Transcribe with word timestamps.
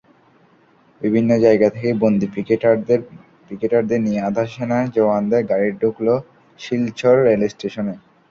বিভিন্ন 1.01 1.31
জায়গা 1.39 1.67
থেকে 1.69 1.89
বন্দী 2.01 2.27
পিকেটারদের 3.49 3.99
নিয়ে 3.99 4.19
আধা-সেনা 4.21 4.77
জওয়ানদের 4.95 5.41
গাড়ি 5.51 5.69
ঢুকল 5.81 6.07
শিলচর 6.59 7.15
রেলস্টেশনে। 7.27 7.95